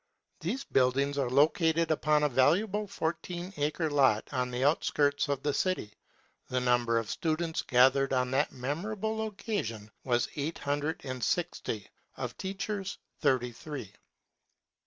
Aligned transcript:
These 0.39 0.63
buildings 0.63 1.19
are 1.19 1.29
located 1.29 1.91
upon 1.91 2.23
a 2.23 2.27
valuable 2.29 2.87
fourteen 2.87 3.53
acre 3.55 3.87
lot 3.87 4.27
on 4.31 4.49
the 4.49 4.63
out 4.65 4.83
skirts 4.83 5.27
of 5.27 5.43
the 5.43 5.53
city. 5.53 5.93
The 6.47 6.59
number 6.59 6.97
of 6.97 7.07
students 7.07 7.61
gathered 7.61 8.11
on 8.11 8.31
that 8.31 8.49
memorableoocasion 8.51 9.91
was 10.03 10.27
eight 10.35 10.55
htmdied 10.55 11.05
and 11.05 11.23
sixty, 11.23 11.87
of 12.17 12.35
teachers, 12.35 12.97
thirty 13.19 13.51
three. 13.51 13.93